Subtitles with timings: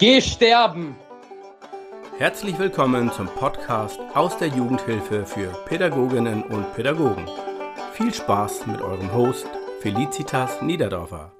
[0.00, 0.94] Geh sterben!
[2.18, 7.26] Herzlich willkommen zum Podcast aus der Jugendhilfe für Pädagoginnen und Pädagogen.
[7.94, 9.48] Viel Spaß mit eurem Host
[9.80, 11.32] Felicitas Niederdorfer.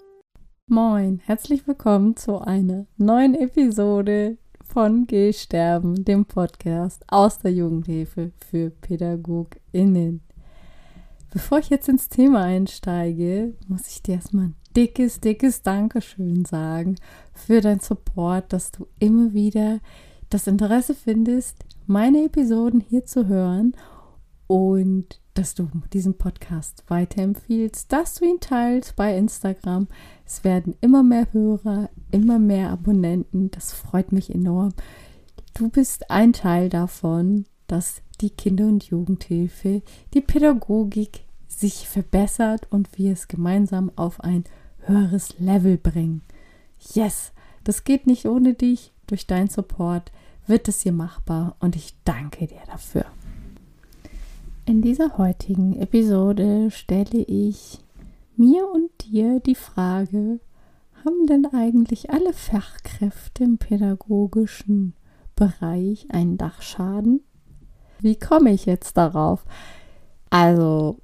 [0.67, 8.33] Moin, herzlich willkommen zu einer neuen Episode von Geh sterben, dem Podcast aus der Jugendhilfe
[8.51, 10.23] für PädagogInnen.
[11.33, 16.95] Bevor ich jetzt ins Thema einsteige, muss ich dir erstmal ein dickes, dickes Dankeschön sagen
[17.35, 19.81] für dein Support, dass du immer wieder
[20.31, 23.75] das Interesse findest, meine Episoden hier zu hören
[24.47, 29.89] und dass du diesen Podcast weiterempfiehlst, dass du ihn teilst bei Instagram.
[30.25, 33.51] Es werden immer mehr Hörer, immer mehr Abonnenten.
[33.51, 34.75] Das freut mich enorm.
[35.55, 39.83] Du bist ein Teil davon, dass die Kinder- und Jugendhilfe,
[40.15, 44.45] die Pädagogik sich verbessert und wir es gemeinsam auf ein
[44.89, 46.23] höheres Level bringen.
[46.95, 47.33] Yes,
[47.65, 48.93] das geht nicht ohne dich.
[49.07, 50.13] Durch deinen Support
[50.47, 53.05] wird es hier machbar und ich danke dir dafür.
[54.67, 57.79] In dieser heutigen Episode stelle ich
[58.37, 60.41] mir und dir die Frage,
[61.05, 64.95] haben denn eigentlich alle Fachkräfte im pädagogischen
[65.37, 67.21] Bereich einen Dachschaden?
[68.01, 69.45] Wie komme ich jetzt darauf?
[70.31, 70.99] Also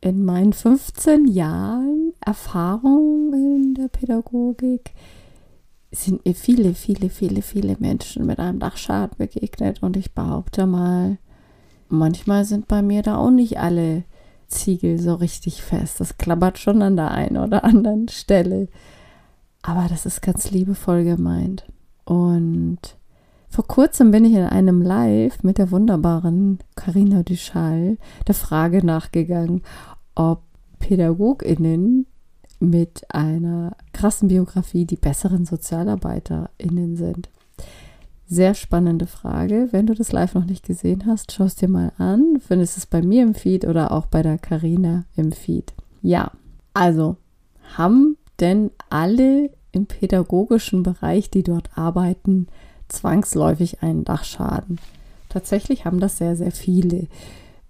[0.00, 4.92] in meinen 15 Jahren Erfahrung in der Pädagogik
[5.90, 11.18] sind mir viele, viele, viele, viele Menschen mit einem Dachschaden begegnet und ich behaupte mal,
[11.88, 14.04] manchmal sind bei mir da auch nicht alle
[14.46, 16.00] Ziegel so richtig fest.
[16.00, 18.68] Das klappert schon an der einen oder anderen Stelle.
[19.62, 21.64] Aber das ist ganz liebevoll gemeint.
[22.04, 22.78] Und
[23.48, 29.62] vor kurzem bin ich in einem Live mit der wunderbaren Carina Duchal der Frage nachgegangen,
[30.14, 30.42] ob
[30.78, 32.06] PädagogInnen
[32.60, 37.28] mit einer krassen Biografie die besseren SozialarbeiterInnen sind.
[38.26, 39.68] Sehr spannende Frage.
[39.72, 42.38] Wenn du das live noch nicht gesehen hast, schau es dir mal an.
[42.46, 45.72] Findest es bei mir im Feed oder auch bei der Carina im Feed.
[46.00, 46.30] Ja,
[46.72, 47.16] also
[47.76, 52.46] haben denn alle im pädagogischen Bereich, die dort arbeiten,
[52.88, 54.78] zwangsläufig einen Dachschaden?
[55.28, 57.06] Tatsächlich haben das sehr, sehr viele.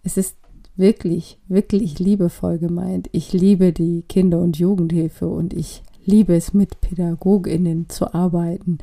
[0.03, 0.37] Es ist
[0.81, 3.09] wirklich, wirklich liebevoll gemeint.
[3.13, 8.79] Ich liebe die Kinder- und Jugendhilfe und ich liebe es, mit PädagogInnen zu arbeiten.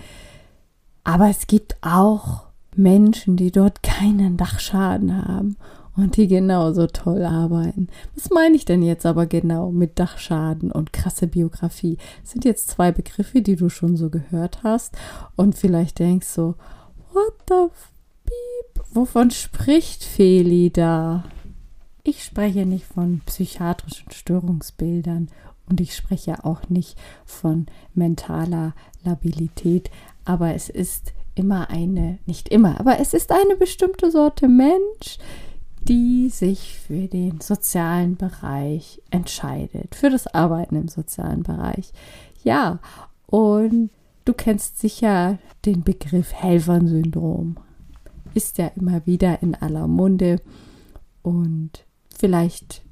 [1.03, 5.57] Aber es gibt auch Menschen, die dort keinen Dachschaden haben
[5.95, 7.87] und die genauso toll arbeiten.
[8.15, 11.97] Was meine ich denn jetzt aber genau mit Dachschaden und krasse Biografie?
[12.21, 14.95] Das sind jetzt zwei Begriffe, die du schon so gehört hast
[15.35, 16.55] und vielleicht denkst so,
[17.13, 17.67] what the
[18.25, 18.85] beep?
[18.93, 21.23] Wovon spricht Feli da?
[22.07, 25.27] Ich spreche nicht von psychiatrischen Störungsbildern
[25.69, 29.91] und ich spreche auch nicht von mentaler Labilität,
[30.23, 35.17] aber es ist immer eine, nicht immer, aber es ist eine bestimmte Sorte Mensch,
[35.81, 41.91] die sich für den sozialen Bereich entscheidet, für das Arbeiten im sozialen Bereich.
[42.41, 42.79] Ja,
[43.25, 43.89] und
[44.23, 47.57] du kennst sicher den Begriff Helfersyndrom.
[48.33, 50.39] Ist ja immer wieder in aller Munde
[51.21, 51.85] und
[52.17, 52.83] Vielleicht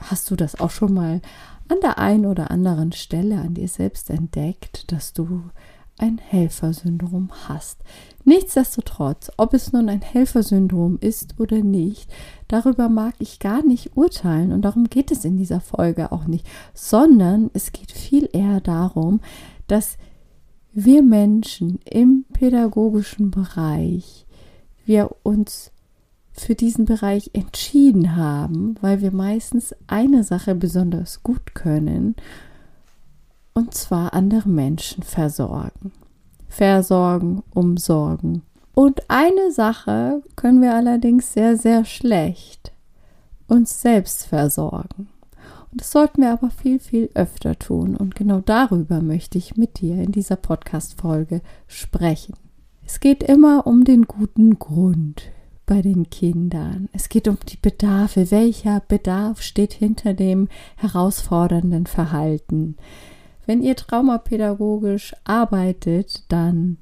[0.00, 1.20] hast du das auch schon mal
[1.68, 5.42] an der einen oder anderen Stelle an dir selbst entdeckt, dass du
[5.98, 7.80] ein Helfersyndrom hast.
[8.24, 12.10] Nichtsdestotrotz, ob es nun ein Helfersyndrom ist oder nicht,
[12.46, 16.46] darüber mag ich gar nicht urteilen und darum geht es in dieser Folge auch nicht,
[16.72, 19.20] sondern es geht viel eher darum,
[19.66, 19.98] dass
[20.72, 24.26] wir Menschen im pädagogischen Bereich
[24.84, 25.70] wir uns
[26.40, 32.16] für diesen Bereich entschieden haben, weil wir meistens eine Sache besonders gut können,
[33.54, 35.92] und zwar andere Menschen versorgen.
[36.48, 38.42] Versorgen, umsorgen.
[38.74, 42.72] Und eine Sache können wir allerdings sehr, sehr schlecht.
[43.48, 45.08] Uns selbst versorgen.
[45.72, 47.96] Und das sollten wir aber viel, viel öfter tun.
[47.96, 52.34] Und genau darüber möchte ich mit dir in dieser Podcast-Folge sprechen.
[52.86, 55.32] Es geht immer um den guten Grund
[55.68, 56.88] bei den Kindern.
[56.92, 58.32] Es geht um die Bedarfe.
[58.32, 62.76] Welcher Bedarf steht hinter dem herausfordernden Verhalten?
[63.46, 66.78] Wenn ihr traumapädagogisch arbeitet, dann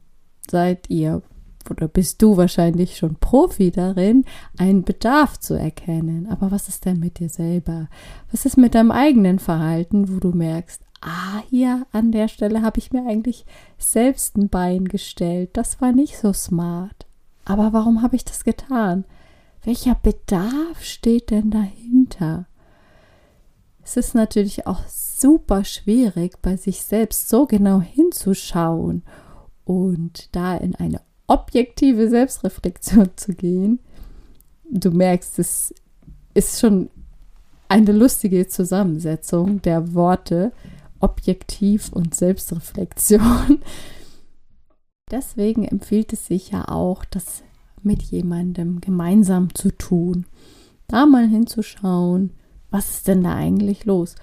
[0.48, 1.22] seid ihr
[1.68, 4.24] oder bist du wahrscheinlich schon Profi darin,
[4.56, 6.28] einen Bedarf zu erkennen.
[6.28, 7.88] Aber was ist denn mit dir selber?
[8.30, 12.78] Was ist mit deinem eigenen Verhalten, wo du merkst, ah, hier an der Stelle habe
[12.78, 13.46] ich mir eigentlich
[13.78, 15.50] selbst ein Bein gestellt.
[15.54, 17.05] Das war nicht so smart.
[17.46, 19.04] Aber warum habe ich das getan?
[19.64, 22.46] Welcher Bedarf steht denn dahinter?
[23.82, 29.02] Es ist natürlich auch super schwierig, bei sich selbst so genau hinzuschauen
[29.64, 33.78] und da in eine objektive Selbstreflexion zu gehen,
[34.68, 35.72] du merkst, es
[36.34, 36.90] ist schon
[37.68, 40.52] eine lustige Zusammensetzung der Worte
[41.00, 43.60] objektiv und Selbstreflexion.
[45.12, 47.44] Deswegen empfiehlt es sich ja auch, das
[47.80, 50.26] mit jemandem gemeinsam zu tun.
[50.88, 52.30] Da mal hinzuschauen,
[52.72, 54.16] was ist denn da eigentlich los?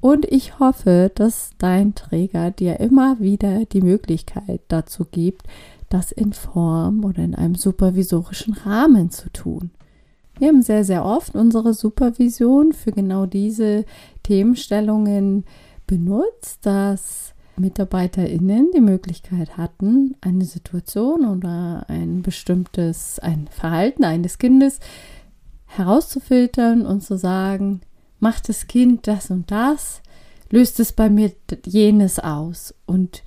[0.00, 5.46] Und ich hoffe, dass dein Träger dir immer wieder die Möglichkeit dazu gibt,
[5.88, 9.70] das in Form oder in einem supervisorischen Rahmen zu tun.
[10.38, 13.86] Wir haben sehr, sehr oft unsere Supervision für genau diese
[14.22, 15.46] Themenstellungen
[15.86, 24.80] benutzt, dass MitarbeiterInnen die Möglichkeit hatten, eine Situation oder ein bestimmtes, ein Verhalten eines Kindes
[25.66, 27.80] herauszufiltern und zu sagen,
[28.20, 30.00] macht das Kind das und das,
[30.50, 31.32] löst es bei mir
[31.64, 32.74] jenes aus.
[32.86, 33.22] Und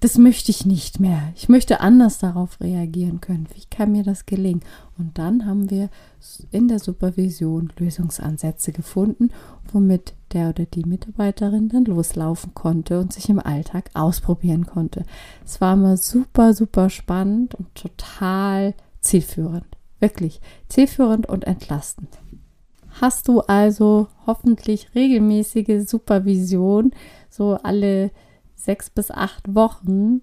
[0.00, 1.32] das möchte ich nicht mehr.
[1.36, 3.46] Ich möchte anders darauf reagieren können.
[3.54, 4.62] Wie kann mir das gelingen?
[4.98, 5.90] Und dann haben wir
[6.50, 9.30] in der Supervision Lösungsansätze gefunden,
[9.70, 15.04] womit der oder die Mitarbeiterin dann loslaufen konnte und sich im Alltag ausprobieren konnte.
[15.44, 19.66] Es war immer super, super spannend und total zielführend.
[19.98, 22.08] Wirklich zielführend und entlastend.
[23.02, 26.92] Hast du also hoffentlich regelmäßige Supervision,
[27.28, 28.10] so alle
[28.64, 30.22] sechs bis acht Wochen,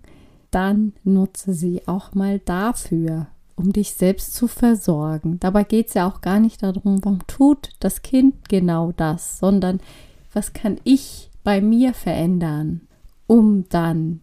[0.52, 5.40] dann nutze sie auch mal dafür, um dich selbst zu versorgen.
[5.40, 9.80] Dabei geht es ja auch gar nicht darum, warum tut das Kind genau das, sondern
[10.34, 12.82] was kann ich bei mir verändern,
[13.26, 14.22] um dann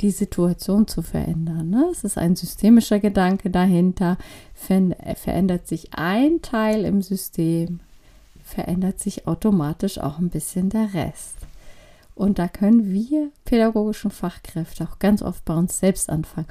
[0.00, 1.70] die Situation zu verändern.
[1.70, 1.88] Ne?
[1.90, 4.18] Es ist ein systemischer Gedanke dahinter.
[4.54, 7.80] Verändert sich ein Teil im System,
[8.42, 11.45] verändert sich automatisch auch ein bisschen der Rest.
[12.16, 16.48] Und da können wir pädagogischen Fachkräfte auch ganz oft bei uns selbst anfangen.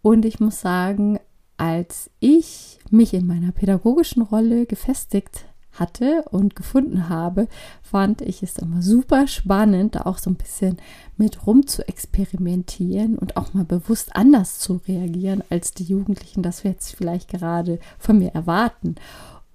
[0.00, 1.20] Und ich muss sagen,
[1.58, 7.46] als ich mich in meiner pädagogischen Rolle gefestigt hatte und gefunden habe,
[7.82, 10.78] fand ich es immer super spannend, da auch so ein bisschen
[11.18, 16.62] mit rum zu experimentieren und auch mal bewusst anders zu reagieren, als die Jugendlichen das
[16.62, 18.94] jetzt vielleicht gerade von mir erwarten.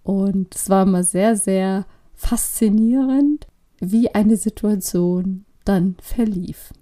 [0.04, 3.48] Und es war immer sehr, sehr faszinierend,
[3.80, 6.74] wie eine Situation dann verlief.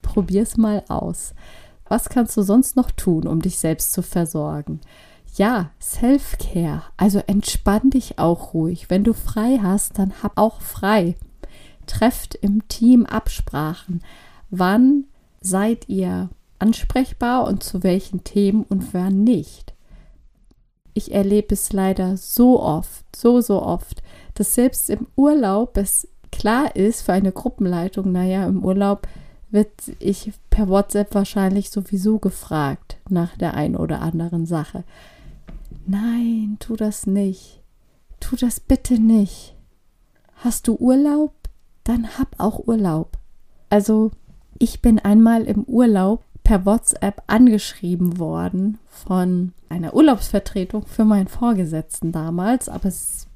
[0.00, 1.34] Probier es mal aus.
[1.88, 4.80] Was kannst du sonst noch tun, um dich selbst zu versorgen?
[5.34, 8.90] Ja, Self-Care, also entspann dich auch ruhig.
[8.90, 11.14] Wenn du frei hast, dann hab auch frei.
[11.86, 14.02] Trefft im Team Absprachen.
[14.50, 15.04] Wann
[15.40, 19.74] seid ihr ansprechbar und zu welchen Themen und wann nicht?
[20.94, 24.02] Ich erlebe es leider so oft, so, so oft,
[24.34, 29.06] dass selbst im Urlaub es klar ist für eine Gruppenleitung, naja, im Urlaub
[29.50, 34.82] wird ich per WhatsApp wahrscheinlich sowieso gefragt nach der einen oder anderen Sache.
[35.86, 37.62] Nein, tu das nicht.
[38.18, 39.54] Tu das bitte nicht.
[40.36, 41.34] Hast du Urlaub?
[41.84, 43.18] Dann hab auch Urlaub.
[43.68, 44.10] Also,
[44.58, 52.12] ich bin einmal im Urlaub per WhatsApp angeschrieben worden von einer Urlaubsvertretung für meinen Vorgesetzten
[52.12, 53.26] damals, aber es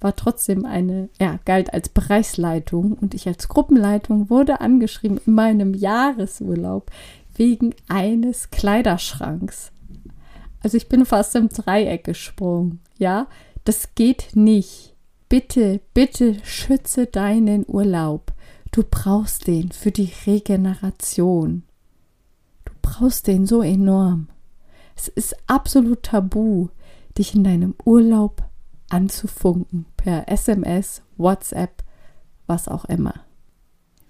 [0.00, 5.74] war trotzdem eine, ja, galt als Bereichsleitung und ich als Gruppenleitung wurde angeschrieben in meinem
[5.74, 6.90] Jahresurlaub
[7.36, 9.72] wegen eines Kleiderschranks.
[10.62, 13.26] Also ich bin fast im Dreieck gesprungen, ja?
[13.64, 14.94] Das geht nicht.
[15.28, 18.32] Bitte, bitte schütze deinen Urlaub.
[18.72, 21.62] Du brauchst den für die Regeneration.
[22.64, 24.28] Du brauchst den so enorm.
[24.96, 26.68] Es ist absolut tabu,
[27.16, 28.49] dich in deinem Urlaub
[28.90, 31.82] anzufunken per SMS, WhatsApp,
[32.46, 33.14] was auch immer.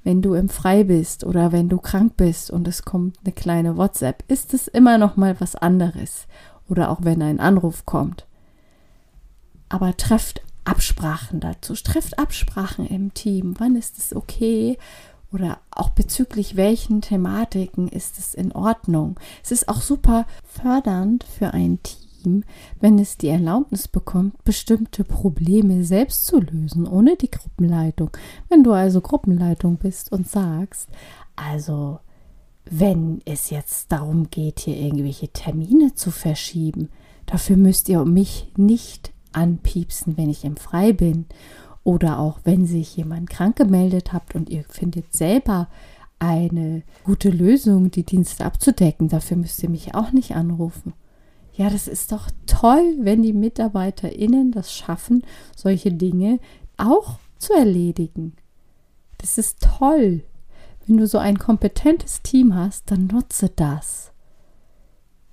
[0.02, 3.76] Wenn du im Frei bist oder wenn du krank bist und es kommt eine kleine
[3.76, 6.26] WhatsApp, ist es immer noch mal was anderes
[6.68, 8.26] oder auch wenn ein Anruf kommt.
[9.68, 13.54] Aber trefft Absprachen dazu, trefft Absprachen im Team.
[13.58, 14.78] Wann ist es okay?
[15.32, 19.18] Oder auch bezüglich welchen Thematiken ist es in Ordnung?
[19.44, 22.44] Es ist auch super fördernd für ein Team Team,
[22.80, 28.10] wenn es die Erlaubnis bekommt, bestimmte Probleme selbst zu lösen, ohne die Gruppenleitung.
[28.48, 30.88] Wenn du also Gruppenleitung bist und sagst,
[31.36, 32.00] also
[32.64, 36.88] wenn es jetzt darum geht, hier irgendwelche Termine zu verschieben,
[37.26, 41.26] dafür müsst ihr mich nicht anpiepsen, wenn ich im Frei bin.
[41.82, 45.68] Oder auch wenn sich jemand krank gemeldet habt und ihr findet selber
[46.18, 50.92] eine gute Lösung, die Dienste abzudecken, dafür müsst ihr mich auch nicht anrufen.
[51.54, 55.24] Ja, das ist doch toll, wenn die MitarbeiterInnen das schaffen,
[55.56, 56.38] solche Dinge
[56.76, 58.34] auch zu erledigen.
[59.18, 60.22] Das ist toll.
[60.86, 64.12] Wenn du so ein kompetentes Team hast, dann nutze das.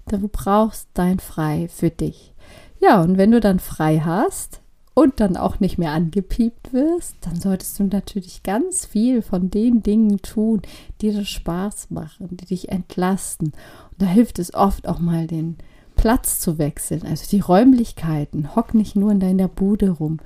[0.07, 2.33] Du brauchst dein Frei für dich.
[2.79, 4.61] Ja, und wenn du dann frei hast
[4.93, 9.83] und dann auch nicht mehr angepiept wirst, dann solltest du natürlich ganz viel von den
[9.83, 10.61] Dingen tun,
[11.01, 13.47] die dir Spaß machen, die dich entlasten.
[13.91, 15.57] Und da hilft es oft auch mal den
[15.97, 18.55] Platz zu wechseln, also die Räumlichkeiten.
[18.55, 20.19] Hock nicht nur in deiner Bude rum.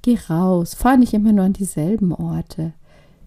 [0.00, 2.72] Geh raus, fahr nicht immer nur an dieselben Orte.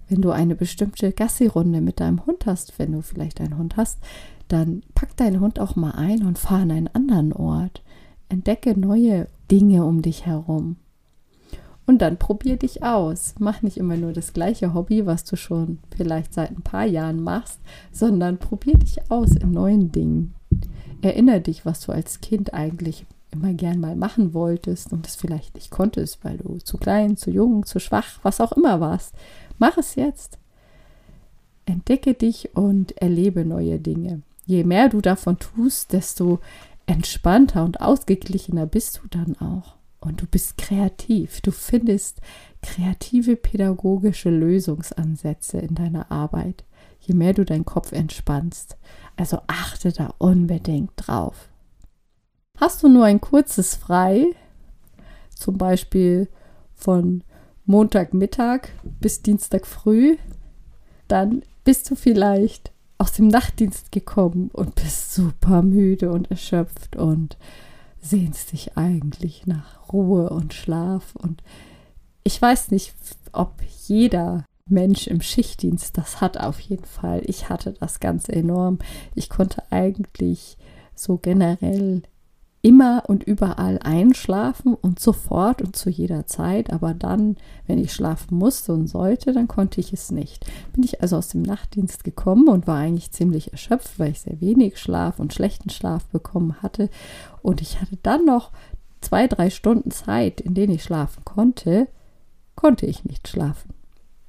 [0.07, 3.99] Wenn du eine bestimmte Gassi-Runde mit deinem Hund hast, wenn du vielleicht einen Hund hast,
[4.47, 7.83] dann pack deinen Hund auch mal ein und fahr an einen anderen Ort.
[8.29, 10.77] Entdecke neue Dinge um dich herum.
[11.85, 13.35] Und dann probier dich aus.
[13.39, 17.21] Mach nicht immer nur das gleiche Hobby, was du schon vielleicht seit ein paar Jahren
[17.21, 17.59] machst,
[17.91, 20.33] sondern probier dich aus in neuen Dingen.
[21.01, 25.55] Erinnere dich, was du als Kind eigentlich immer gern mal machen wolltest und es vielleicht
[25.55, 29.13] nicht konntest, weil du zu klein, zu jung, zu schwach, was auch immer warst.
[29.57, 30.37] Mach es jetzt.
[31.65, 34.21] Entdecke dich und erlebe neue Dinge.
[34.45, 36.39] Je mehr du davon tust, desto
[36.87, 39.75] entspannter und ausgeglichener bist du dann auch.
[39.99, 41.41] Und du bist kreativ.
[41.41, 42.19] Du findest
[42.61, 46.63] kreative pädagogische Lösungsansätze in deiner Arbeit,
[46.99, 48.77] je mehr du deinen Kopf entspannst.
[49.15, 51.49] Also achte da unbedingt drauf.
[52.57, 54.25] Hast du nur ein kurzes Frei,
[55.33, 56.27] zum Beispiel
[56.75, 57.23] von
[57.65, 60.17] Montagmittag bis Dienstag früh,
[61.07, 67.37] dann bist du vielleicht aus dem Nachtdienst gekommen und bist super müde und erschöpft und
[68.01, 71.15] sehnst dich eigentlich nach Ruhe und Schlaf.
[71.15, 71.43] Und
[72.23, 72.93] ich weiß nicht,
[73.31, 77.21] ob jeder Mensch im Schichtdienst das hat auf jeden Fall.
[77.25, 78.79] Ich hatte das ganz enorm.
[79.15, 80.57] Ich konnte eigentlich
[80.95, 82.03] so generell
[82.61, 88.37] immer und überall einschlafen und sofort und zu jeder Zeit, aber dann, wenn ich schlafen
[88.37, 90.45] musste und sollte, dann konnte ich es nicht.
[90.73, 94.41] Bin ich also aus dem Nachtdienst gekommen und war eigentlich ziemlich erschöpft, weil ich sehr
[94.41, 96.89] wenig Schlaf und schlechten Schlaf bekommen hatte
[97.41, 98.51] und ich hatte dann noch
[98.99, 101.87] zwei, drei Stunden Zeit, in denen ich schlafen konnte,
[102.55, 103.73] konnte ich nicht schlafen.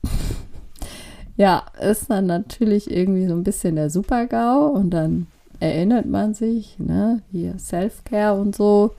[1.36, 5.26] ja, ist dann natürlich irgendwie so ein bisschen der Super-GAU und dann
[5.60, 8.92] erinnert man sich, ne, hier Self-Care und so,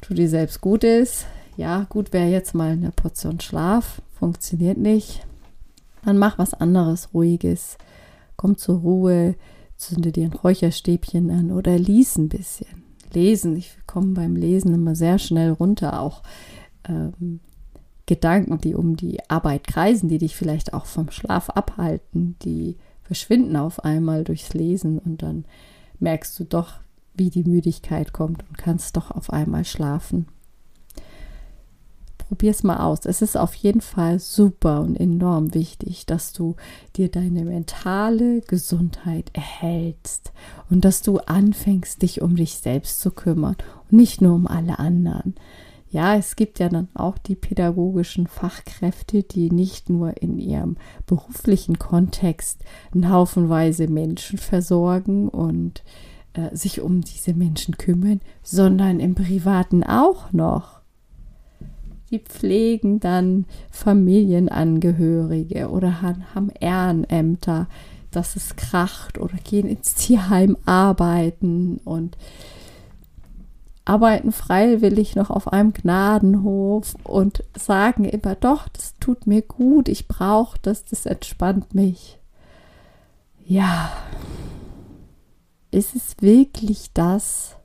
[0.00, 1.26] tu dir selbst Gutes.
[1.56, 5.26] Ja, gut wäre jetzt mal eine Portion Schlaf, funktioniert nicht.
[6.04, 7.78] Dann mach was anderes, ruhiges.
[8.36, 9.34] Komm zur Ruhe,
[9.76, 12.84] zünde dir ein Räucherstäbchen an oder lies ein bisschen.
[13.12, 16.22] Lesen, ich komme beim Lesen immer sehr schnell runter, auch
[16.88, 17.40] ähm,
[18.06, 23.56] Gedanken, die um die Arbeit kreisen, die dich vielleicht auch vom Schlaf abhalten, die verschwinden
[23.56, 25.44] auf einmal durchs Lesen und dann
[25.98, 26.74] merkst du doch,
[27.14, 30.26] wie die Müdigkeit kommt und kannst doch auf einmal schlafen.
[32.18, 33.06] Probier es mal aus.
[33.06, 36.56] Es ist auf jeden Fall super und enorm wichtig, dass du
[36.96, 40.32] dir deine mentale Gesundheit erhältst
[40.68, 44.80] und dass du anfängst, dich um dich selbst zu kümmern und nicht nur um alle
[44.80, 45.36] anderen.
[45.90, 50.76] Ja, es gibt ja dann auch die pädagogischen Fachkräfte, die nicht nur in ihrem
[51.06, 55.84] beruflichen Kontext einen Haufenweise Menschen versorgen und
[56.34, 60.80] äh, sich um diese Menschen kümmern, sondern im privaten auch noch.
[62.10, 67.68] Die pflegen dann Familienangehörige oder haben Ehrenämter,
[68.10, 72.16] dass es kracht oder gehen ins Tierheim arbeiten und
[73.86, 80.08] arbeiten freiwillig noch auf einem Gnadenhof und sagen immer, doch, das tut mir gut, ich
[80.08, 82.18] brauche das, das entspannt mich.
[83.46, 83.92] Ja,
[85.70, 87.56] ist es wirklich das,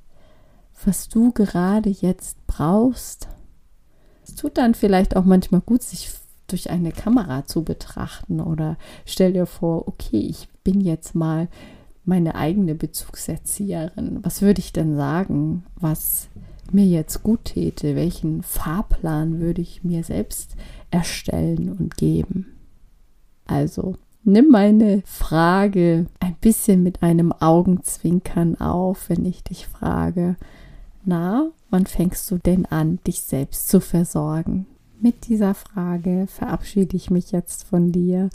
[0.85, 3.27] was du gerade jetzt brauchst?
[4.23, 6.11] Es tut dann vielleicht auch manchmal gut, sich
[6.45, 11.47] durch eine Kamera zu betrachten oder stell dir vor, okay, ich bin jetzt mal
[12.05, 14.20] meine eigene Bezugserzieherin.
[14.24, 16.29] Was würde ich denn sagen, was
[16.72, 17.96] mir jetzt gut täte?
[17.96, 20.55] Welchen Fahrplan würde ich mir selbst
[20.89, 22.48] erstellen und geben?
[23.46, 30.38] Also, nimm meine Frage ein bisschen mit einem Augenzwinkern auf, wenn ich dich frage,
[31.03, 34.67] na, wann fängst du denn an, dich selbst zu versorgen?
[35.00, 38.29] Mit dieser Frage verabschiede ich mich jetzt von dir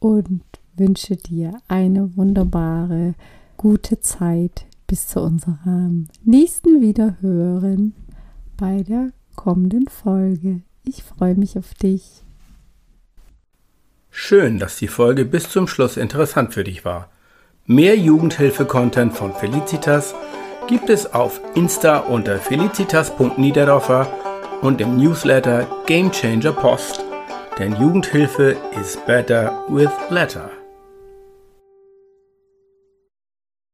[0.00, 0.42] und
[0.76, 3.14] wünsche dir eine wunderbare,
[3.56, 7.94] gute Zeit bis zu unserem nächsten Wiederhören
[8.56, 10.62] bei der kommenden Folge.
[10.84, 12.22] Ich freue mich auf dich.
[14.10, 17.08] Schön, dass die Folge bis zum Schluss interessant für dich war.
[17.64, 20.14] Mehr Jugendhilfe-Content von Felicitas
[20.68, 24.06] gibt es auf Insta unter felicitas.niederdorfer
[24.60, 27.04] und im Newsletter Game Changer Post.
[27.58, 30.50] Denn Jugendhilfe is better with letter.